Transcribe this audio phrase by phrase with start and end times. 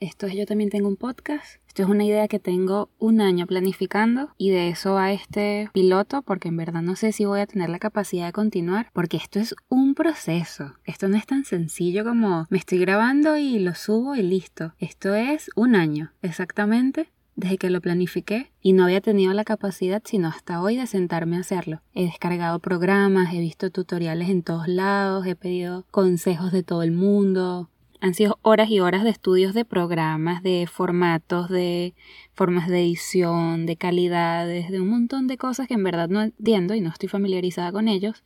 [0.00, 1.56] Esto es Yo también tengo un podcast.
[1.66, 6.22] Esto es una idea que tengo un año planificando y de eso va este piloto
[6.22, 9.40] porque en verdad no sé si voy a tener la capacidad de continuar porque esto
[9.40, 10.74] es un proceso.
[10.84, 14.72] Esto no es tan sencillo como me estoy grabando y lo subo y listo.
[14.78, 20.02] Esto es un año exactamente desde que lo planifiqué y no había tenido la capacidad
[20.04, 21.82] sino hasta hoy de sentarme a hacerlo.
[21.92, 26.92] He descargado programas, he visto tutoriales en todos lados, he pedido consejos de todo el
[26.92, 27.68] mundo.
[28.00, 31.94] Han sido horas y horas de estudios de programas, de formatos, de
[32.32, 36.74] formas de edición, de calidades, de un montón de cosas que en verdad no entiendo
[36.74, 38.22] y no estoy familiarizada con ellos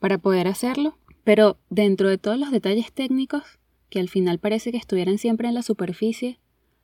[0.00, 0.98] para poder hacerlo.
[1.24, 3.42] Pero dentro de todos los detalles técnicos,
[3.88, 6.38] que al final parece que estuvieran siempre en la superficie,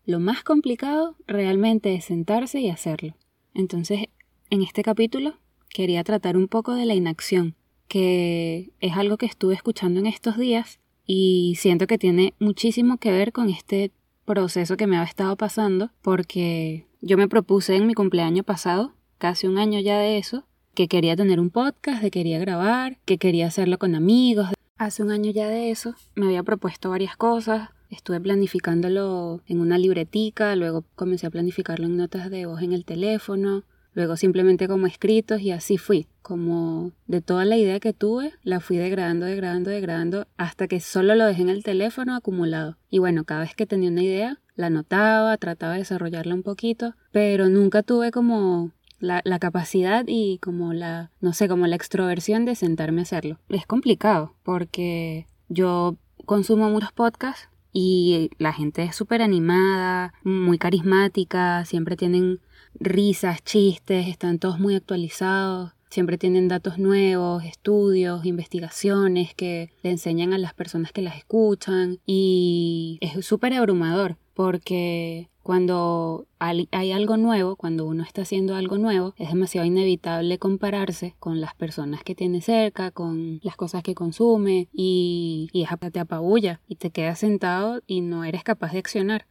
[0.04, 3.14] lo más complicado realmente es sentarse y hacerlo.
[3.54, 4.06] Entonces,
[4.50, 5.38] en este capítulo
[5.68, 7.54] quería tratar un poco de la inacción,
[7.88, 13.12] que es algo que estuve escuchando en estos días y siento que tiene muchísimo que
[13.12, 13.92] ver con este
[14.24, 19.46] proceso que me ha estado pasando, porque yo me propuse en mi cumpleaños pasado, casi
[19.46, 20.44] un año ya de eso,
[20.74, 24.48] que quería tener un podcast, que quería grabar, que quería hacerlo con amigos.
[24.78, 29.76] Hace un año ya de eso me había propuesto varias cosas, Estuve planificándolo en una
[29.76, 34.86] libretica, luego comencé a planificarlo en notas de voz en el teléfono, luego simplemente como
[34.86, 36.06] escritos y así fui.
[36.22, 41.14] Como de toda la idea que tuve, la fui degradando, degradando, degradando hasta que solo
[41.14, 42.76] lo dejé en el teléfono acumulado.
[42.90, 46.94] Y bueno, cada vez que tenía una idea, la anotaba, trataba de desarrollarla un poquito,
[47.10, 48.70] pero nunca tuve como
[49.00, 53.38] la, la, capacidad y como la, no sé, como la extroversión de sentarme a hacerlo.
[53.48, 61.64] Es complicado porque yo consumo muchos podcasts y la gente es súper animada, muy carismática,
[61.64, 62.40] siempre tienen
[62.78, 70.32] risas, chistes, están todos muy actualizados, siempre tienen datos nuevos, estudios, investigaciones que le enseñan
[70.32, 77.56] a las personas que las escuchan y es súper abrumador porque cuando hay algo nuevo,
[77.56, 82.40] cuando uno está haciendo algo nuevo, es demasiado inevitable compararse con las personas que tiene
[82.40, 88.00] cerca, con las cosas que consume y, y te apabulla y te quedas sentado y
[88.02, 89.26] no eres capaz de accionar.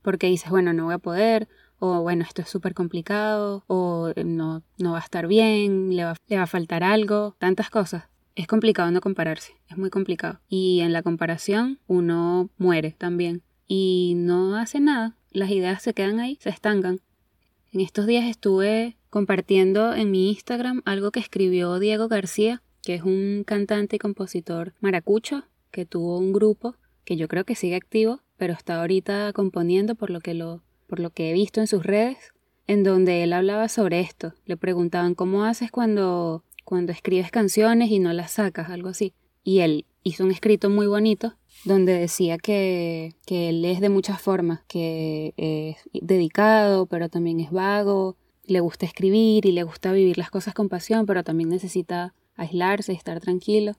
[0.00, 1.48] Porque dices, bueno, no voy a poder,
[1.78, 6.14] o bueno, esto es súper complicado, o no, no va a estar bien, le va,
[6.26, 8.04] le va a faltar algo, tantas cosas.
[8.34, 10.40] Es complicado no compararse, es muy complicado.
[10.48, 15.16] Y en la comparación uno muere también y no hace nada.
[15.30, 17.00] Las ideas se quedan ahí, se estancan.
[17.72, 23.02] En estos días estuve compartiendo en mi Instagram algo que escribió Diego García, que es
[23.02, 28.20] un cantante y compositor maracucho, que tuvo un grupo que yo creo que sigue activo,
[28.36, 31.84] pero está ahorita componiendo por lo que lo por lo que he visto en sus
[31.84, 32.32] redes,
[32.66, 34.34] en donde él hablaba sobre esto.
[34.44, 39.14] Le preguntaban cómo haces cuando cuando escribes canciones y no las sacas, algo así.
[39.42, 41.34] Y él hizo un escrito muy bonito
[41.64, 47.50] donde decía que, que él es de muchas formas, que es dedicado, pero también es
[47.50, 52.12] vago, le gusta escribir y le gusta vivir las cosas con pasión, pero también necesita
[52.36, 53.72] aislarse y estar tranquilo.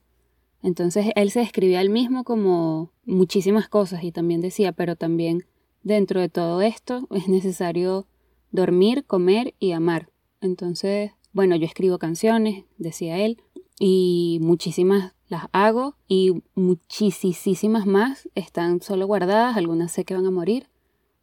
[0.60, 5.46] Entonces él se describía él mismo como muchísimas cosas y también decía, pero también
[5.82, 8.06] dentro de todo esto es necesario
[8.50, 10.10] dormir, comer y amar.
[10.40, 13.42] Entonces, bueno, yo escribo canciones, decía él,
[13.78, 20.30] y muchísimas las hago y muchísimas más están solo guardadas, algunas sé que van a
[20.30, 20.68] morir,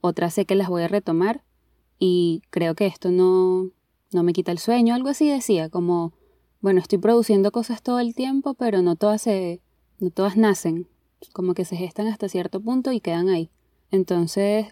[0.01, 1.43] otras sé que las voy a retomar
[1.99, 3.69] y creo que esto no,
[4.11, 6.13] no me quita el sueño, algo así decía, como,
[6.61, 9.61] bueno, estoy produciendo cosas todo el tiempo, pero no todas se,
[9.99, 10.87] no todas nacen,
[11.33, 13.51] como que se gestan hasta cierto punto y quedan ahí.
[13.91, 14.67] Entonces,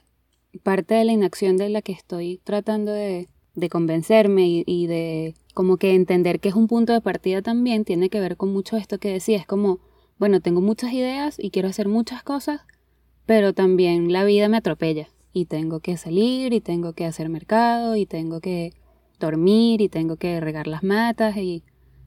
[0.64, 5.36] parte de la inacción de la que estoy tratando de, de convencerme y, y de
[5.54, 8.78] como que entender que es un punto de partida también tiene que ver con mucho
[8.78, 9.80] esto que decía, es como,
[10.18, 12.62] bueno, tengo muchas ideas y quiero hacer muchas cosas,
[13.26, 17.96] pero también la vida me atropella y tengo que salir y tengo que hacer mercado
[17.96, 18.74] y tengo que
[19.20, 21.64] dormir y tengo que regar las matas y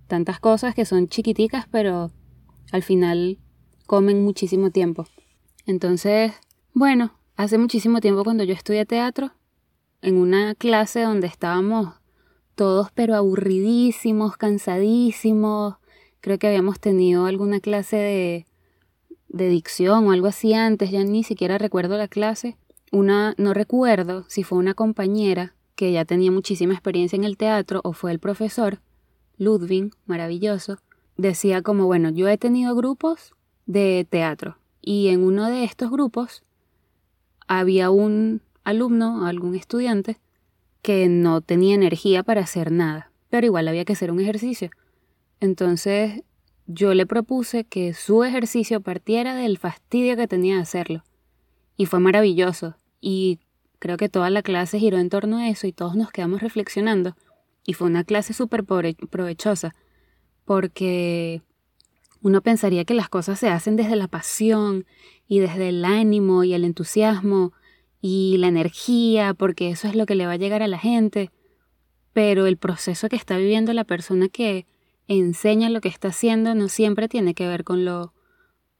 [0.06, 2.10] tantas cosas que son chiquiticas pero
[2.70, 3.38] al final
[3.86, 5.06] comen muchísimo tiempo.
[5.66, 6.32] Entonces,
[6.78, 9.32] bueno, hace muchísimo tiempo cuando yo estudié teatro,
[10.00, 11.94] en una clase donde estábamos
[12.54, 15.74] todos pero aburridísimos, cansadísimos.
[16.20, 18.46] Creo que habíamos tenido alguna clase de,
[19.28, 22.56] de dicción o algo así antes, ya ni siquiera recuerdo la clase.
[22.92, 27.80] Una, no recuerdo si fue una compañera que ya tenía muchísima experiencia en el teatro
[27.82, 28.80] o fue el profesor,
[29.36, 30.78] Ludwig, maravilloso,
[31.16, 33.34] decía como, bueno, yo he tenido grupos
[33.66, 36.44] de teatro y en uno de estos grupos
[37.48, 40.18] había un alumno, algún estudiante,
[40.82, 44.70] que no tenía energía para hacer nada, pero igual había que hacer un ejercicio.
[45.40, 46.22] Entonces
[46.66, 51.02] yo le propuse que su ejercicio partiera del fastidio que tenía de hacerlo.
[51.76, 52.76] Y fue maravilloso.
[53.00, 53.40] Y
[53.78, 57.16] creo que toda la clase giró en torno a eso y todos nos quedamos reflexionando.
[57.64, 59.74] Y fue una clase súper provechosa,
[60.44, 61.42] porque
[62.22, 64.86] uno pensaría que las cosas se hacen desde la pasión
[65.26, 67.52] y desde el ánimo y el entusiasmo
[68.00, 71.30] y la energía, porque eso es lo que le va a llegar a la gente.
[72.12, 74.66] Pero el proceso que está viviendo la persona que
[75.06, 78.12] enseña lo que está haciendo no siempre tiene que ver con lo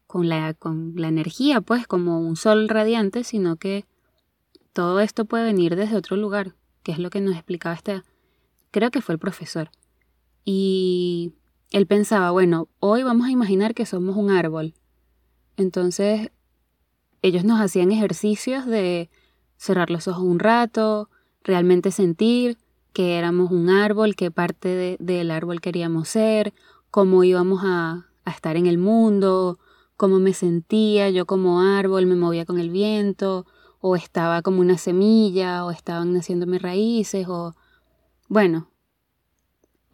[0.07, 3.85] con la, con la energía, pues como un sol radiante, sino que
[4.73, 8.03] todo esto puede venir desde otro lugar, que es lo que nos explicaba este,
[8.71, 9.71] creo que fue el profesor.
[10.47, 11.35] Y
[11.71, 14.75] él pensaba, bueno, hoy vamos a imaginar que somos un árbol.
[15.57, 16.31] Entonces,
[17.23, 19.11] ellos nos hacían ejercicios de
[19.57, 21.11] cerrar los ojos un rato,
[21.43, 22.59] realmente sentir
[22.93, 26.55] que éramos un árbol, qué parte del árbol queríamos ser,
[26.91, 29.59] cómo íbamos a, a estar en el mundo,
[29.97, 33.47] cómo me sentía yo como árbol, me movía con el viento,
[33.81, 37.55] o estaba como una semilla, o estaban naciéndome raíces, o
[38.29, 38.71] bueno,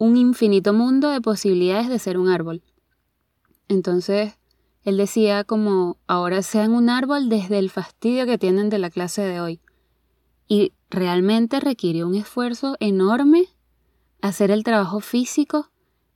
[0.05, 2.61] un infinito mundo de posibilidades de ser un árbol.
[3.67, 4.37] Entonces,
[4.83, 9.23] él decía como ahora sean un árbol desde el fastidio que tienen de la clase
[9.23, 9.59] de hoy.
[10.47, 13.47] Y realmente requirió un esfuerzo enorme
[14.21, 15.71] hacer el trabajo físico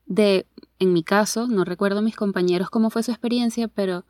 [0.06, 0.46] de
[0.80, 4.06] en mi caso, no recuerdo mis compañeros cómo fue su experiencia, pero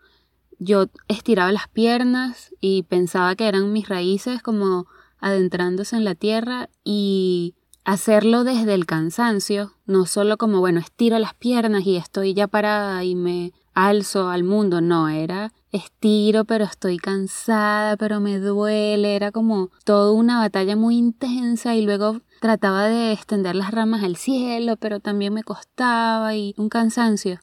[0.59, 4.85] yo estiraba las piernas y pensaba que eran mis raíces como
[5.19, 11.33] adentrándose en la tierra y hacerlo desde el cansancio, no solo como, bueno, estiro las
[11.33, 16.97] piernas y estoy ya parada y me alzo al mundo, no, era estiro, pero estoy
[16.97, 23.11] cansada, pero me duele, era como toda una batalla muy intensa y luego trataba de
[23.11, 27.39] extender las ramas al cielo, pero también me costaba y un cansancio.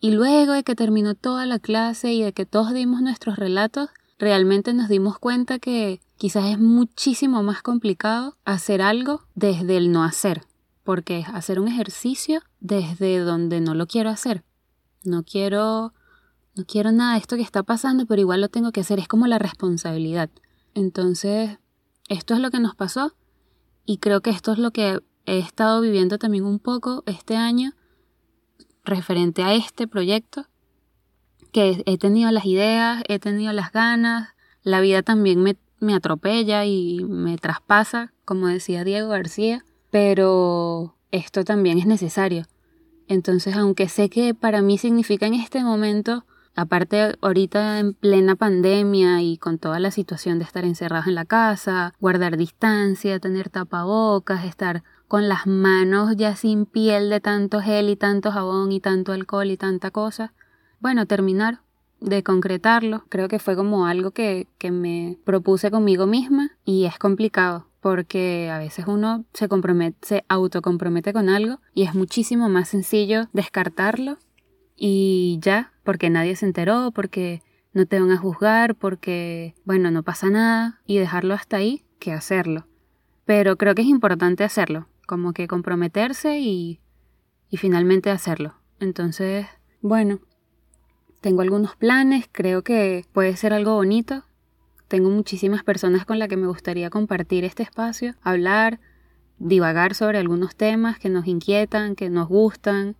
[0.00, 3.90] Y luego de que terminó toda la clase y de que todos dimos nuestros relatos,
[4.18, 10.02] realmente nos dimos cuenta que quizás es muchísimo más complicado hacer algo desde el no
[10.02, 10.44] hacer,
[10.82, 14.44] porque es hacer un ejercicio desde donde no lo quiero hacer.
[15.04, 15.94] No quiero
[16.56, 19.06] no quiero nada de esto que está pasando, pero igual lo tengo que hacer, es
[19.06, 20.28] como la responsabilidad.
[20.74, 21.58] Entonces,
[22.08, 23.14] esto es lo que nos pasó
[23.86, 27.74] y creo que esto es lo que he estado viviendo también un poco este año
[28.82, 30.46] referente a este proyecto,
[31.52, 34.30] que he tenido las ideas, he tenido las ganas,
[34.62, 41.44] la vida también me, me atropella y me traspasa, como decía Diego García, pero esto
[41.44, 42.46] también es necesario.
[43.06, 46.24] Entonces, aunque sé que para mí significa en este momento
[46.58, 51.24] Aparte, ahorita en plena pandemia y con toda la situación de estar encerrados en la
[51.24, 57.88] casa, guardar distancia, tener tapabocas, estar con las manos ya sin piel de tanto gel
[57.88, 60.34] y tanto jabón y tanto alcohol y tanta cosa.
[60.80, 61.60] Bueno, terminar
[62.00, 66.98] de concretarlo, creo que fue como algo que, que me propuse conmigo misma y es
[66.98, 72.68] complicado porque a veces uno se compromete, se autocompromete con algo y es muchísimo más
[72.68, 74.18] sencillo descartarlo
[74.76, 77.42] y ya, porque nadie se enteró, porque
[77.72, 82.12] no te van a juzgar, porque, bueno, no pasa nada, y dejarlo hasta ahí que
[82.12, 82.66] hacerlo.
[83.24, 86.80] Pero creo que es importante hacerlo, como que comprometerse y,
[87.50, 88.54] y finalmente hacerlo.
[88.78, 89.46] Entonces,
[89.80, 90.20] bueno,
[91.20, 94.24] tengo algunos planes, creo que puede ser algo bonito.
[94.88, 98.80] Tengo muchísimas personas con las que me gustaría compartir este espacio, hablar,
[99.38, 102.96] divagar sobre algunos temas que nos inquietan, que nos gustan,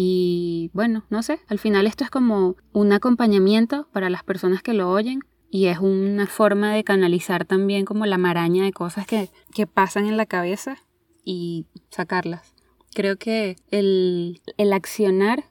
[0.00, 4.72] y bueno, no sé, al final esto es como un acompañamiento para las personas que
[4.72, 9.28] lo oyen y es una forma de canalizar también como la maraña de cosas que,
[9.52, 10.76] que pasan en la cabeza
[11.24, 12.54] y sacarlas.
[12.94, 15.46] Creo que el, el accionar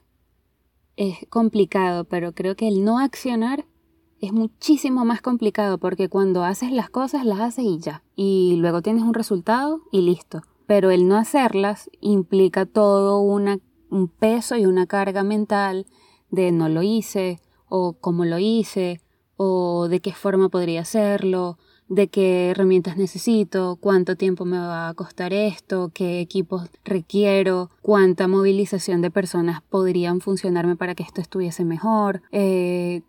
[0.98, 3.64] es complicado, pero creo que el no accionar
[4.20, 8.02] es muchísimo más complicado porque cuando haces las cosas las haces y ya.
[8.16, 10.42] Y luego tienes un resultado y listo.
[10.66, 15.86] Pero el no hacerlas implica todo una un peso y una carga mental
[16.30, 19.00] de no lo hice o cómo lo hice
[19.36, 24.94] o de qué forma podría hacerlo, de qué herramientas necesito, cuánto tiempo me va a
[24.94, 31.64] costar esto, qué equipos requiero, cuánta movilización de personas podrían funcionarme para que esto estuviese
[31.64, 33.02] mejor, eh,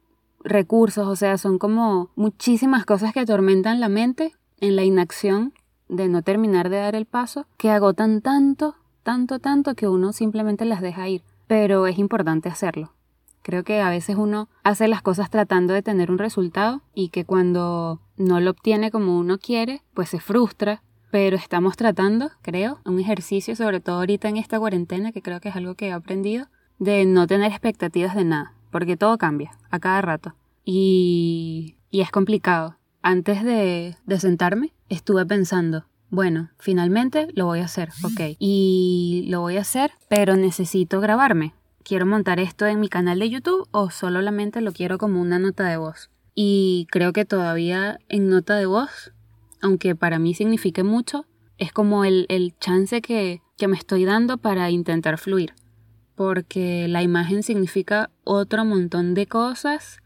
[0.43, 5.53] recursos, o sea, son como muchísimas cosas que atormentan la mente en la inacción
[5.89, 8.75] de no terminar de dar el paso, que agotan tanto
[9.09, 11.23] tanto, tanto que uno simplemente las deja ir.
[11.47, 12.93] Pero es importante hacerlo.
[13.41, 17.25] Creo que a veces uno hace las cosas tratando de tener un resultado y que
[17.25, 20.83] cuando no lo obtiene como uno quiere, pues se frustra.
[21.11, 25.49] Pero estamos tratando, creo, un ejercicio, sobre todo ahorita en esta cuarentena, que creo que
[25.49, 29.79] es algo que he aprendido, de no tener expectativas de nada, porque todo cambia a
[29.79, 30.35] cada rato.
[30.63, 32.77] Y y es complicado.
[33.01, 38.35] Antes de, de sentarme, estuve pensando, bueno, finalmente lo voy a hacer, ok.
[38.39, 41.53] Y lo voy a hacer, pero necesito grabarme.
[41.83, 45.67] ¿Quiero montar esto en mi canal de YouTube o solamente lo quiero como una nota
[45.67, 46.09] de voz?
[46.35, 49.11] Y creo que todavía en nota de voz,
[49.61, 51.25] aunque para mí signifique mucho,
[51.57, 55.53] es como el, el chance que, que me estoy dando para intentar fluir.
[56.15, 59.99] Porque la imagen significa otro montón de cosas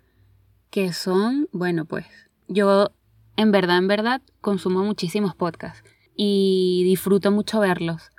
[0.70, 2.06] que son, bueno, pues
[2.48, 2.92] yo
[3.36, 5.84] en verdad, en verdad, consumo muchísimos podcasts
[6.16, 8.12] y disfruto mucho verlos,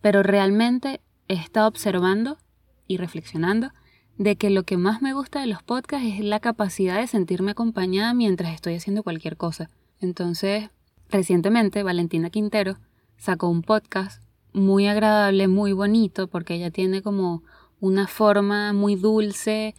[0.00, 2.38] pero realmente he estado observando
[2.86, 3.70] y reflexionando
[4.18, 7.52] de que lo que más me gusta de los podcasts es la capacidad de sentirme
[7.52, 9.70] acompañada mientras estoy haciendo cualquier cosa.
[10.00, 10.70] Entonces,
[11.08, 12.78] recientemente Valentina Quintero
[13.16, 14.22] sacó un podcast
[14.52, 17.42] muy agradable, muy bonito, porque ella tiene como
[17.80, 19.74] una forma muy dulce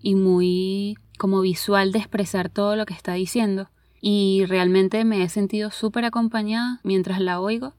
[0.00, 5.28] y muy como visual de expresar todo lo que está diciendo y realmente me he
[5.28, 7.74] sentido súper acompañada mientras la oigo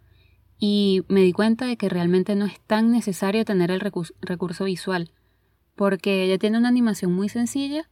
[0.59, 5.11] y me di cuenta de que realmente no es tan necesario tener el recurso, visual
[5.75, 7.89] porque ella tiene una animación muy sencilla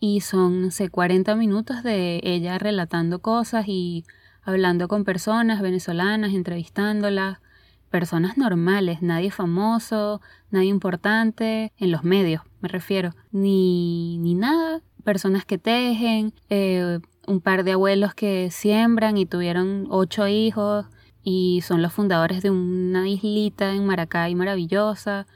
[0.00, 4.04] y son, no sé, 40 minutos de ella relatando cosas y
[4.42, 7.38] hablando con personas venezolanas, entrevistándolas,
[7.90, 10.20] personas normales, nadie famoso,
[10.50, 17.40] nadie importante, en los medios me refiero, ni, ni nada, personas que tejen, eh, un
[17.40, 20.86] par de abuelos que siembran y tuvieron ocho hijos
[21.30, 25.26] y son los fundadores de una islita en Maracay maravillosa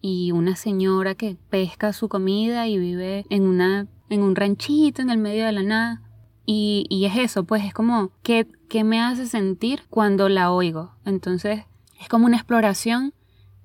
[0.00, 5.10] y una señora que pesca su comida y vive en una en un ranchito en
[5.10, 6.02] el medio de la nada.
[6.46, 10.94] Y, y es eso pues es como ¿qué, qué me hace sentir cuando la oigo
[11.04, 11.64] entonces
[12.00, 13.12] es como una exploración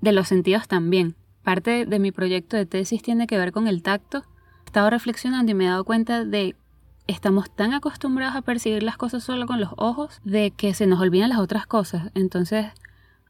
[0.02, 1.16] de los sentidos también.
[1.42, 4.26] Parte de mi proyecto de tesis tiene que ver con el tacto.
[4.66, 6.58] He estado reflexionando y me he dado cuenta de
[7.08, 11.00] estamos tan acostumbrados a percibir las cosas solo con los ojos de que se nos
[11.00, 12.12] olvidan las otras cosas.
[12.14, 12.68] Entonces,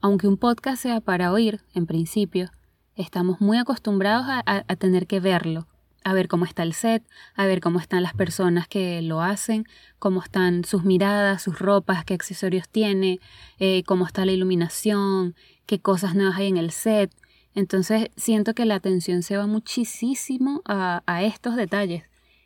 [0.01, 2.51] aunque un podcast sea para oír, en principio,
[2.95, 5.67] estamos muy acostumbrados a, tener que verlo,
[6.03, 7.03] a ver cómo está el set,
[7.35, 9.65] a ver cómo están las personas que lo hacen,
[9.99, 13.19] cómo están sus miradas, sus ropas, qué accesorios tiene,
[13.59, 17.11] eh, cómo está la iluminación, qué cosas nuevas hay en el set.
[17.53, 22.03] Entonces siento que la atención se va muchísimo a, a estos detalles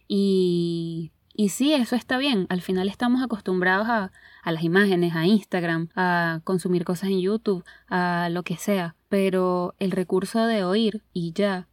[0.08, 1.12] y
[1.42, 2.46] y sí, eso está bien.
[2.50, 4.12] Al final estamos acostumbrados a,
[4.44, 8.96] a, las imágenes, a Instagram, a consumir cosas en YouTube, a lo que sea.
[9.10, 11.68] Pero el recurso de oír y ya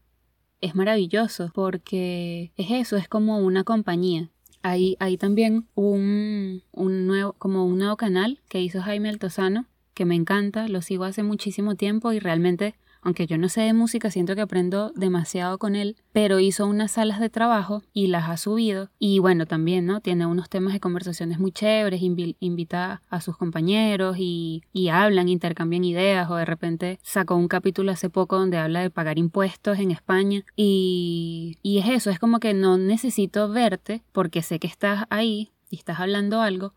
[0.62, 4.30] es maravilloso porque es eso, es como una compañía.
[4.62, 10.06] Hay, hay también un, un nuevo, como un nuevo canal que hizo Jaime Altozano que
[10.06, 14.11] me encanta, lo sigo hace muchísimo tiempo y realmente aunque yo no sé de música,
[14.11, 18.37] siento que aprendo demasiado con él, pero hizo unas salas de trabajo y las ha
[18.37, 18.90] subido.
[18.99, 20.00] Y bueno, también, ¿no?
[20.00, 25.85] Tiene unos temas de conversaciones muy chéveres, invita a sus compañeros y, y hablan, intercambian
[25.85, 29.90] ideas, o de repente sacó un capítulo hace poco donde habla de pagar impuestos en
[29.90, 30.45] España.
[30.57, 35.50] Y, y es eso, es como que no necesito verte porque sé que estás ahí
[35.71, 36.73] y estás hablando algo,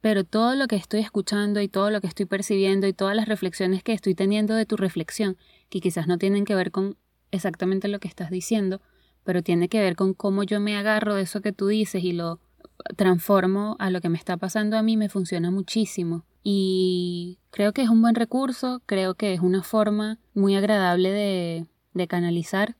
[0.00, 3.26] pero todo lo que estoy escuchando y todo lo que estoy percibiendo y todas las
[3.28, 5.36] reflexiones que estoy teniendo de tu reflexión,
[5.68, 6.96] que quizás no tienen que ver con
[7.30, 8.80] exactamente lo que estás diciendo,
[9.24, 12.12] pero tiene que ver con cómo yo me agarro de eso que tú dices y
[12.12, 12.40] lo
[12.96, 16.24] transformo a lo que me está pasando a mí, me funciona muchísimo.
[16.42, 21.66] Y creo que es un buen recurso, creo que es una forma muy agradable de,
[21.92, 22.76] de canalizar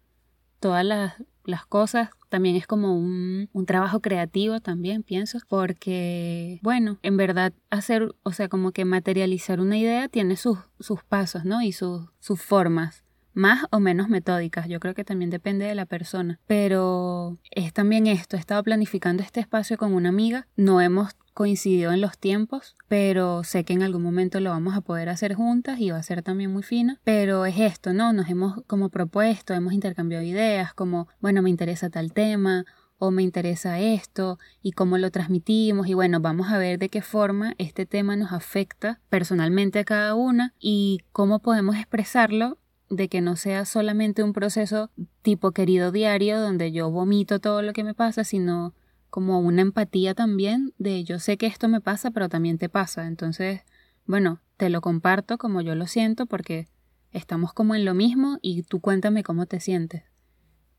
[0.61, 1.15] todas las,
[1.47, 7.53] las cosas también es como un, un, trabajo creativo también, pienso, porque, bueno, en verdad
[7.71, 11.63] hacer, o sea, como que materializar una idea tiene sus, sus pasos, ¿no?
[11.63, 13.05] Y sus, sus formas
[13.37, 18.07] más o menos metódicas, yo creo que también depende de la persona, pero es también
[18.07, 22.77] esto, he estado planificando este espacio con una amiga, no hemos coincidido en los tiempos,
[22.89, 26.03] pero sé que en algún momento lo vamos a poder hacer juntas y va a
[26.03, 28.15] ser también muy fino, pero es esto, ¿no?
[28.15, 32.65] Nos hemos como propuesto, hemos intercambiado ideas, como, bueno, me interesa tal tema
[32.99, 37.03] o me interesa esto y cómo lo transmitimos y bueno, vamos a ver de qué
[37.03, 42.57] forma este tema nos afecta personalmente a cada una y cómo podemos expresarlo
[42.89, 44.91] de que no sea solamente un proceso
[45.21, 48.73] tipo querido diario donde yo vomito todo lo que me pasa, sino
[49.11, 53.07] como una empatía también de yo sé que esto me pasa, pero también te pasa.
[53.07, 53.63] Entonces,
[54.05, 56.69] bueno, te lo comparto como yo lo siento porque
[57.13, 60.05] estamos como en lo mismo y tú cuéntame cómo te sientes.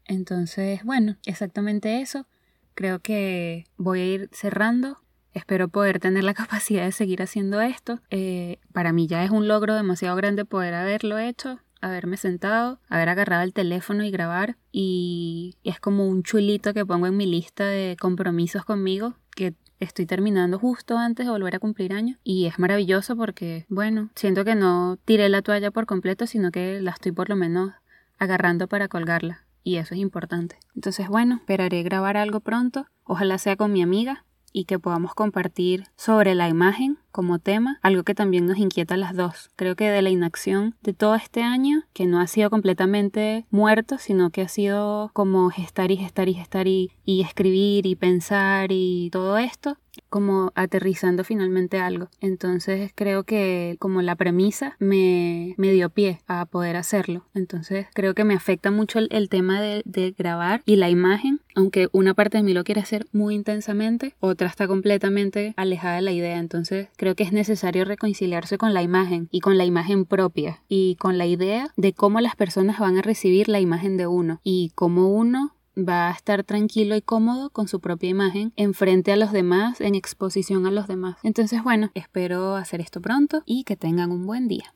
[0.06, 2.28] Entonces, bueno, exactamente eso.
[2.74, 4.98] Creo que voy a ir cerrando.
[5.34, 8.02] Espero poder tener la capacidad de seguir haciendo esto.
[8.10, 13.10] Eh, para mí ya es un logro demasiado grande poder haberlo hecho haberme sentado, haber
[13.10, 17.66] agarrado el teléfono y grabar y es como un chulito que pongo en mi lista
[17.66, 22.60] de compromisos conmigo que estoy terminando justo antes de volver a cumplir años y es
[22.60, 27.12] maravilloso porque, bueno, siento que no tiré la toalla por completo, sino que la estoy
[27.12, 27.74] por lo menos
[28.18, 30.58] agarrando para colgarla y eso es importante.
[30.76, 35.86] Entonces, bueno, esperaré grabar algo pronto, ojalá sea con mi amiga y que podamos compartir
[35.96, 39.50] sobre la imagen como tema, algo que también nos inquieta a las dos.
[39.56, 43.98] Creo que de la inacción de todo este año, que no ha sido completamente muerto,
[43.98, 48.72] sino que ha sido como gestar y gestar y gestar y, y escribir y pensar
[48.72, 49.78] y todo esto,
[50.10, 52.10] como aterrizando finalmente algo.
[52.22, 57.26] Entonces creo que como la premisa me, me dio pie a poder hacerlo.
[57.34, 61.90] Entonces creo que me afecta mucho el, tema de, de, grabar y la imagen, aunque
[61.92, 66.12] una parte de mí lo quiere hacer muy intensamente, otra está completamente alejada de la
[66.12, 66.40] idea.
[66.40, 70.96] Entonces creo que es necesario reconciliarse con la imagen y con la imagen propia y
[70.96, 74.72] con la idea de cómo las personas van a recibir la imagen de uno y
[74.76, 79.16] cómo uno va a estar tranquilo y cómodo con su propia imagen en frente a
[79.16, 81.18] los demás, en exposición a los demás.
[81.24, 84.66] Entonces, bueno, espero hacer esto pronto y que tengan un buen día.